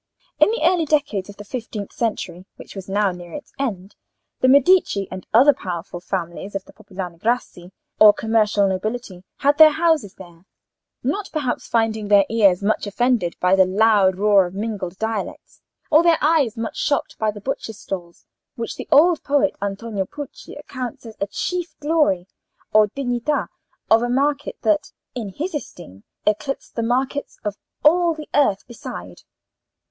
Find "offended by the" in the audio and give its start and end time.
12.87-13.67